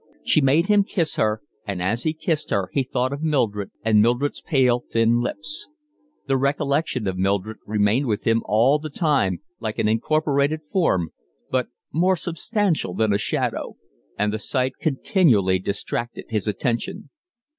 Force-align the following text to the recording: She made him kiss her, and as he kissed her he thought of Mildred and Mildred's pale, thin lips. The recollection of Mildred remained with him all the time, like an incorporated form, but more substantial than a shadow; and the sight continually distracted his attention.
She 0.23 0.41
made 0.41 0.65
him 0.65 0.83
kiss 0.83 1.15
her, 1.17 1.41
and 1.63 1.79
as 1.79 2.01
he 2.01 2.13
kissed 2.15 2.49
her 2.49 2.69
he 2.71 2.81
thought 2.81 3.13
of 3.13 3.21
Mildred 3.21 3.69
and 3.83 4.01
Mildred's 4.01 4.41
pale, 4.41 4.83
thin 4.91 5.19
lips. 5.21 5.69
The 6.25 6.37
recollection 6.37 7.07
of 7.07 7.19
Mildred 7.19 7.57
remained 7.67 8.07
with 8.07 8.23
him 8.25 8.41
all 8.47 8.79
the 8.79 8.89
time, 8.89 9.43
like 9.59 9.77
an 9.77 9.87
incorporated 9.87 10.63
form, 10.63 11.11
but 11.51 11.67
more 11.93 12.15
substantial 12.15 12.95
than 12.95 13.13
a 13.13 13.19
shadow; 13.19 13.75
and 14.17 14.33
the 14.33 14.39
sight 14.39 14.71
continually 14.79 15.59
distracted 15.59 16.25
his 16.29 16.47
attention. 16.47 17.11